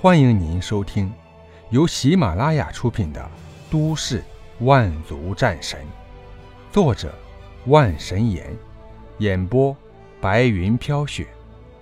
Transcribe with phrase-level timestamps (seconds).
[0.00, 1.12] 欢迎您收听
[1.70, 3.20] 由喜马拉雅出品的
[3.68, 4.22] 《都市
[4.60, 5.84] 万族战神》，
[6.72, 7.12] 作者
[7.66, 8.56] 万神岩，
[9.18, 9.76] 演播
[10.20, 11.26] 白云飘雪。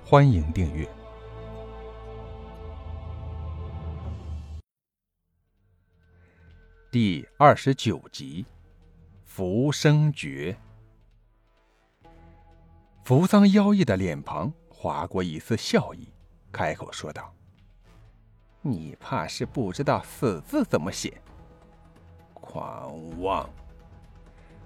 [0.02, 0.88] 欢迎订阅
[6.91, 8.46] 第二十九集
[9.27, 10.57] 《浮生诀》。
[13.05, 16.09] 扶桑妖异的脸庞划过一丝笑意，
[16.51, 17.30] 开口说道
[18.70, 21.20] ：“你怕是不知道‘死’字怎么写。”
[22.34, 23.48] 狂妄！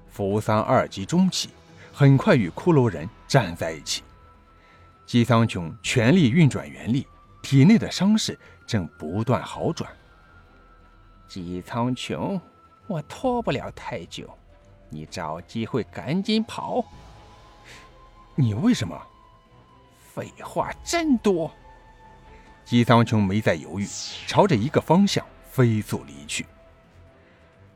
[0.09, 1.51] 扶桑二级中期，
[1.93, 4.03] 很快与骷髅人站在一起。
[5.07, 7.07] 姬苍穹全力运转元力，
[7.43, 9.91] 体内的伤势正不断好转。
[11.27, 12.41] 姬苍穹，
[12.87, 14.29] 我拖不了太久，
[14.89, 16.85] 你找机会赶紧跑。
[18.35, 19.01] 你为什么？
[20.13, 21.51] 废话真多。
[22.65, 23.87] 姬苍穹没再犹豫，
[24.27, 26.47] 朝着一个方向飞速离去。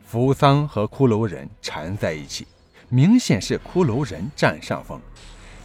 [0.04, 2.46] 扶桑和骷髅人缠在一起，
[2.88, 5.00] 明显是骷髅人占上风。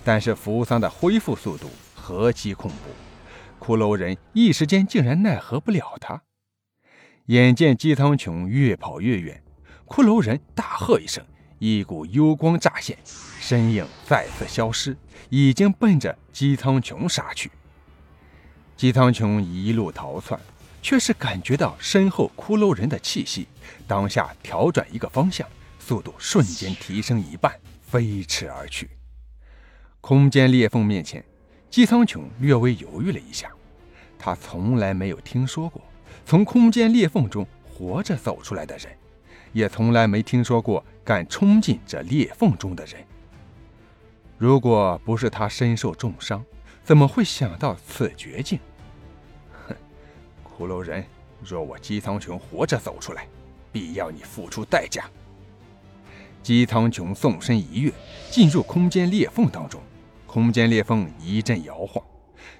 [0.03, 6.23] 但是扶桑的恢复速度何其恐怖，骷髅人一时间竟然奈何不了他。
[7.25, 9.43] 眼见姬苍穹越跑越远，
[9.85, 11.23] 骷髅人大喝一声，
[11.59, 12.97] 一股幽光乍现，
[13.39, 14.97] 身影再次消失，
[15.29, 17.51] 已经奔着姬苍穹杀去。
[18.79, 20.39] 姬苍穹一路逃窜，
[20.81, 23.45] 却是感觉到身后骷髅人的气息，
[23.85, 25.45] 当下调转一个方向，
[25.79, 28.89] 速度瞬间提升一半，飞驰而去。
[29.99, 31.21] 空间裂缝面前，
[31.69, 33.51] 姬苍穹略微犹豫了一下。
[34.17, 35.81] 他从来没有听说过
[36.25, 38.87] 从空间裂缝中活着走出来的人，
[39.51, 43.05] 也从来没听说过敢冲进这裂缝中的人。
[44.37, 46.45] 如果不是他身受重伤，
[46.81, 48.57] 怎么会想到此绝境？
[50.59, 51.05] 骷髅人，
[51.41, 53.25] 若我姬苍穹活着走出来，
[53.71, 55.09] 必要你付出代价。
[56.43, 57.93] 姬苍穹纵身一跃，
[58.29, 59.81] 进入空间裂缝当中。
[60.27, 62.03] 空间裂缝一阵摇晃，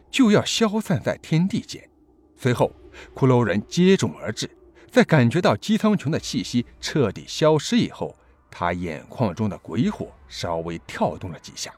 [0.10, 1.90] 就要消散在天地间。
[2.38, 2.72] 随后，
[3.14, 4.50] 骷髅人接踵而至，
[4.90, 8.16] 在感觉到姬苍穹的气息彻底消失以后，
[8.50, 11.72] 他眼眶中的鬼火稍微跳动了几下。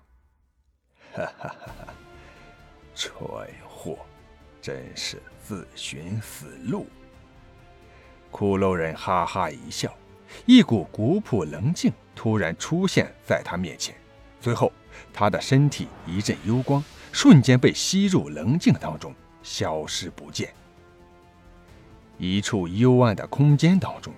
[1.13, 1.55] 哈哈哈
[1.87, 1.93] 哈！
[2.93, 3.11] 蠢
[3.67, 3.97] 货，
[4.61, 6.87] 真是自寻死路。
[8.31, 9.93] 骷髅人哈哈一笑，
[10.45, 13.95] 一股古朴冷静突然出现在他面前，
[14.39, 14.71] 随后。
[15.13, 20.53] 他的身体一阵幽光，瞬间被吸入棱镜当中，消失不见。
[22.17, 24.13] 一处幽暗的空间当中，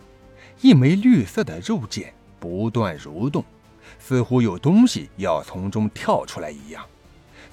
[0.62, 3.46] 一枚绿色的肉剑不断蠕动，
[4.00, 6.86] 似乎有东西要从中跳出来一样。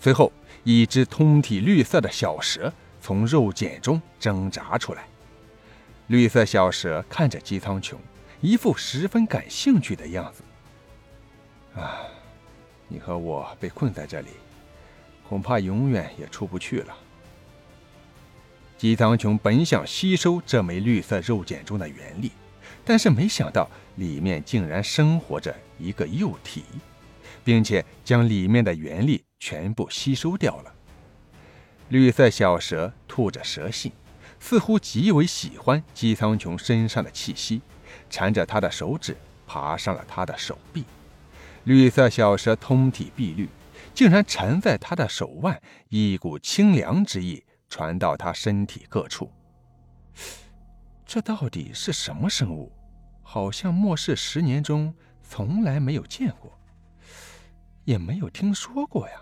[0.01, 0.33] 随后，
[0.65, 5.04] 一只通体绿色的小蛇从肉茧中挣扎出来。
[6.09, 7.94] 绿色小蛇看着姬苍穹，
[8.41, 10.43] 一副十分感兴趣的样子。
[11.81, 12.03] 啊。
[12.93, 14.31] 你和我被困在这里，
[15.28, 16.97] 恐怕永远也出不去了。
[18.77, 22.32] 姬苍穹本想吸收这枚绿色肉茧中的元力，
[22.84, 26.65] 但是没想到里面竟然生活着一个幼体，
[27.44, 30.73] 并且将里面的元力全部吸收掉了。
[31.89, 33.91] 绿色小蛇吐着蛇信，
[34.39, 37.61] 似乎极为喜欢姬苍穹身上的气息，
[38.09, 40.84] 缠着他的手指爬上了他的手臂。
[41.65, 43.49] 绿色小蛇通体碧绿，
[43.93, 49.33] 竟然缠在他的手腕，一股清凉之意传到他身体各处。
[51.05, 52.71] 这到底是什么生物？
[53.22, 56.59] 好像末世十年中从来没有见过，
[57.84, 59.15] 也没有听说过呀。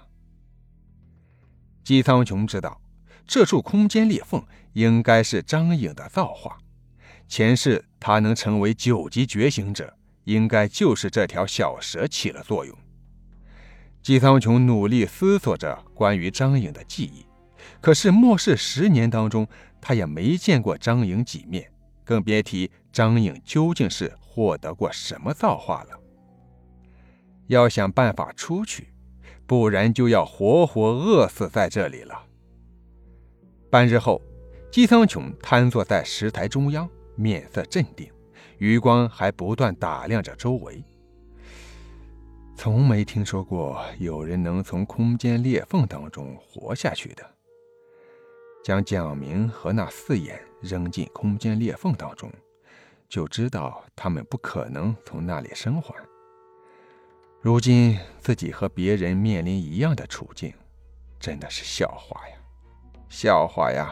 [1.88, 2.82] 姬苍穹知道，
[3.26, 4.44] 这处空间裂缝
[4.74, 6.58] 应该是张颖的造化，
[7.26, 9.94] 前世他能成为九级觉醒者。
[10.24, 12.76] 应该就是这条小蛇起了作用。
[14.02, 17.24] 姬苍穹努力思索着关于张颖的记忆，
[17.80, 19.48] 可是末世十年当中，
[19.80, 21.72] 他也没见过张颖几面，
[22.04, 25.98] 更别提张颖究竟是获得过什么造化了。
[27.46, 28.92] 要想办法出去，
[29.48, 32.26] 不然就要活活饿死在这里了。
[33.70, 34.22] 半日后，
[34.70, 38.08] 姬苍穹瘫坐在石台中央，面色镇定。
[38.58, 40.84] 余光还不断打量着周围，
[42.56, 47.24] 从没听说过有人能从空间裂缝当中活下去的。
[48.64, 52.30] 将蒋明和那四眼扔进空间裂缝当中，
[53.08, 55.94] 就知道他们不可能从那里生还。
[57.48, 60.52] 如今自己和别人面临一样的处境，
[61.18, 62.34] 真的是笑话呀，
[63.08, 63.90] 笑话呀！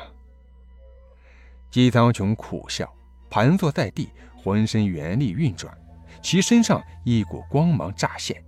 [1.70, 2.94] 姬苍穹苦笑，
[3.30, 5.74] 盘坐在地，浑身元力运转，
[6.22, 8.44] 其身上一股光芒乍现，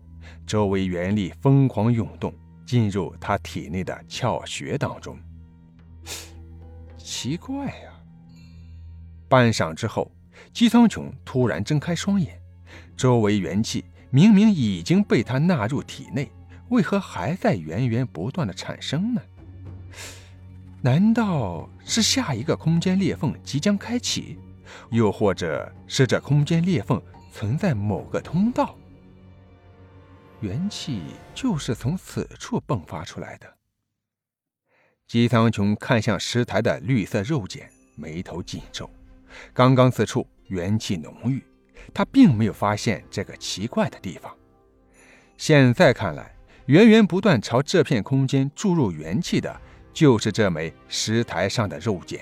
[0.46, 2.31] 周围元力疯狂涌动，
[2.66, 5.19] 进入他体内的窍穴当中。
[6.99, 7.94] 奇怪呀！
[9.26, 10.12] 半晌之后，
[10.52, 12.38] 姬苍穹突然睁开双眼，
[12.94, 16.31] 周围元气明明已经被他纳入体内，
[16.70, 19.20] 为何还在源源不断的产生呢？
[20.81, 24.38] 难道是下一个空间裂缝即将开启，
[24.90, 27.02] 又或者是这空间裂缝
[27.32, 28.76] 存在某个通道？
[30.40, 31.02] 元气
[31.34, 33.54] 就是从此处迸发出来的。
[35.06, 38.88] 姬苍穹看向石台的绿色肉茧，眉头紧皱。
[39.52, 41.43] 刚刚此处元气浓郁，
[41.92, 44.34] 他并没有发现这个奇怪的地方。
[45.36, 46.34] 现在看来，
[46.66, 49.60] 源源不断朝这片空间注入元气的。
[49.90, 52.20] 就是这枚石台上的肉茧。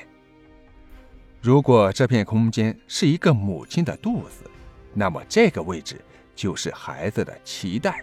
[1.42, 4.50] 如果这片空间是一个母亲的肚子，
[4.94, 6.02] 那么这个位置
[6.34, 8.02] 就是孩子的脐带。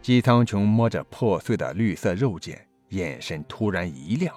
[0.00, 4.34] 姬苍穹摸着破碎的绿色肉茧，眼神突然一亮。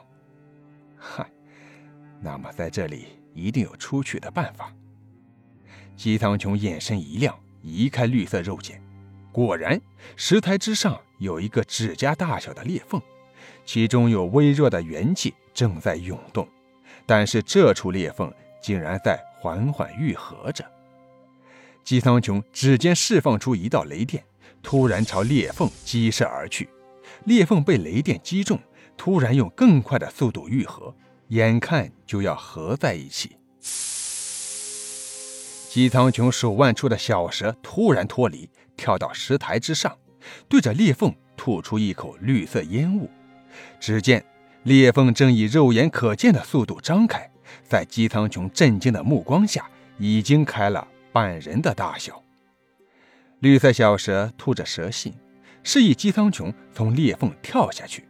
[0.98, 1.25] 嗨，
[2.19, 4.75] 那么在这里一定有出去的办法。
[6.00, 8.81] 姬苍穹眼神一亮，移开绿色肉茧，
[9.34, 9.81] 果然，
[10.16, 13.01] 石台之上有一个指甲大小的裂缝。
[13.66, 16.48] 其中有微弱的元气正在涌动，
[17.06, 20.63] 但是这处裂缝竟然在缓缓愈合着。
[21.84, 24.24] 姬苍穹指尖释放出一道雷电，
[24.63, 26.69] 突然朝裂缝击射而去。
[27.25, 28.57] 裂缝被雷电击中，
[28.96, 30.96] 突然用更快的速度愈合，
[31.28, 33.36] 眼看就要合在一起。
[35.71, 39.95] 姬苍穹手腕处的小蛇突然脱离，跳到石台之上，
[40.48, 43.07] 对着裂缝吐出一口绿色烟雾。
[43.80, 44.25] 只见
[44.63, 47.30] 裂缝正以肉眼可见的速度张开，
[47.63, 49.69] 在姬苍穹震惊的目光下，
[50.00, 52.24] 已经开了半人的大小。
[53.38, 55.13] 绿色小蛇吐着蛇信，
[55.62, 58.10] 示意姬苍穹从裂缝跳下去。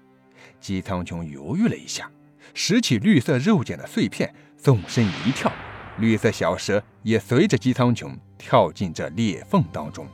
[0.62, 2.10] 姬苍穹犹豫了一下，
[2.54, 5.52] 拾起绿色肉茧的碎片，纵身一跳，
[6.00, 10.08] 绿色小蛇也随着姬苍穹跳进这裂缝当中。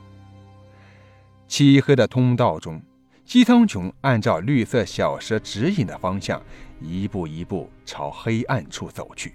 [1.48, 2.80] 漆黑的通道中。
[3.24, 6.40] 姬苍穹按照绿色小蛇指引的方向，
[6.80, 9.34] 一步一步朝黑暗处走去，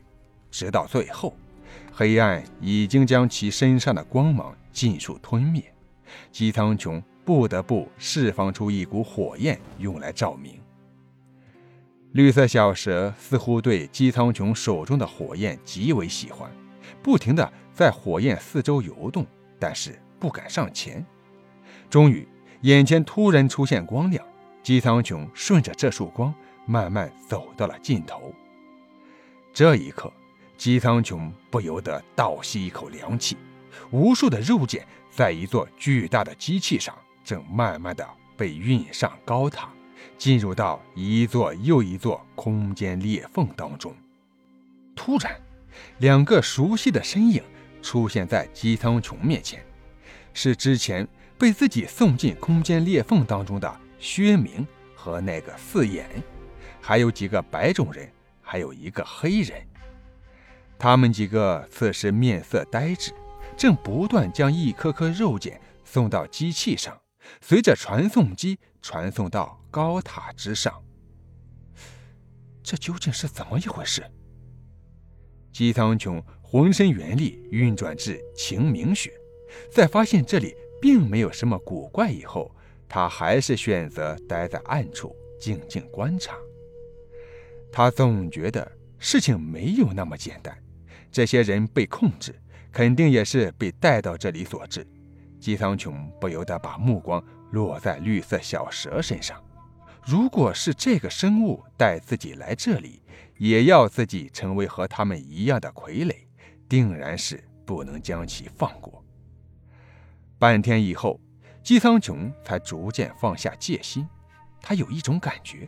[0.50, 1.36] 直到最后，
[1.92, 5.62] 黑暗已经将其身上的光芒尽数吞灭。
[6.32, 10.61] 姬苍穹不得不释放出一股火焰，用来照明。
[12.14, 16.52] 绿色小蛇似乎对姬苍穹手中的火焰极为喜欢，
[17.02, 19.26] 不停地在火焰四周游动，
[19.60, 21.06] 但是不敢上前。
[21.90, 22.28] 终于。
[22.62, 24.24] 眼前突然出现光亮，
[24.62, 26.32] 姬苍穹顺着这束光
[26.68, 28.32] 慢慢走到了尽头。
[29.52, 30.14] 这一刻，
[30.58, 33.36] 姬苍穹不由得倒吸一口凉气。
[33.90, 38.08] 无数的肉茧在一座巨大的机器上正慢慢的
[38.38, 39.68] 被运上高塔，
[40.18, 43.96] 进入到一座又一座空间裂缝当中。
[44.96, 45.36] 突然，
[46.00, 47.44] 两个熟悉的身影
[47.82, 49.66] 出现在姬苍穹面前，
[50.34, 51.08] 是之前。
[51.38, 54.64] 被自己送进空间裂缝当中的薛明
[54.94, 56.08] 和那个四眼，
[56.80, 58.08] 还有几个白种人，
[58.44, 59.60] 还有一个黑人。
[60.78, 63.12] 他们几个此时面色呆滞，
[63.58, 66.96] 正不断将一颗颗肉茧送到机器上，
[67.42, 70.84] 随着传送机传送到高塔之上。
[72.62, 74.04] 这究竟是怎么一回事？
[75.52, 79.12] 姬苍穹浑身元力运转至晴明穴，
[79.74, 80.54] 在发现这里。
[80.82, 82.10] 并没有什么古怪。
[82.10, 82.54] 以后，
[82.90, 86.36] 他还是选择待在暗处静静观察。
[87.72, 90.58] 他总觉得事情没有那么简单，
[91.12, 92.34] 这些人被控制，
[92.72, 94.86] 肯定也是被带到这里所致。
[95.40, 99.42] 姬苍穹不由得把目光落在绿色小蛇身上。
[100.04, 103.02] 如果是这个生物带自己来这里，
[103.38, 106.16] 也要自己成为和他们一样的傀儡，
[106.68, 109.04] 定然是不能将其放过。
[110.40, 111.20] 半天以后，
[111.64, 114.08] 姬苍穹才逐渐放下戒心。
[114.60, 115.68] 他有一种感觉，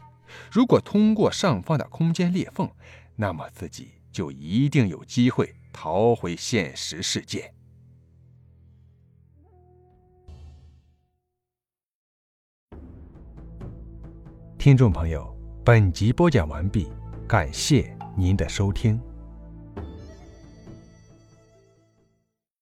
[0.52, 2.70] 如果通过上方的空间裂缝，
[3.16, 7.54] 那么自己就一定有机会逃回现实世界。
[14.63, 15.29] 听众朋友，
[15.65, 16.88] 本集播讲完毕，
[17.27, 18.98] 感谢您的收听。